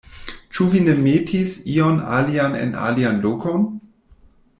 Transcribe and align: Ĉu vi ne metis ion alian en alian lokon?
Ĉu 0.57 0.65
vi 0.71 0.79
ne 0.85 0.95
metis 1.01 1.53
ion 1.73 1.99
alian 2.15 2.57
en 2.63 2.73
alian 2.87 3.21
lokon? 3.27 3.69